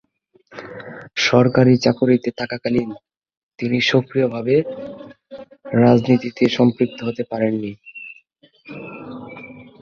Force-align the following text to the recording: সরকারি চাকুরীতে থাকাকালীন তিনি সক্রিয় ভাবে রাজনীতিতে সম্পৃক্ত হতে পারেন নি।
সরকারি 1.21 1.73
চাকুরীতে 1.77 2.29
থাকাকালীন 2.39 2.89
তিনি 3.59 3.77
সক্রিয় 3.91 4.27
ভাবে 4.27 4.55
রাজনীতিতে 5.81 6.43
সম্পৃক্ত 6.49 6.97
হতে 7.07 7.23
পারেন 7.31 7.53
নি। 7.61 7.71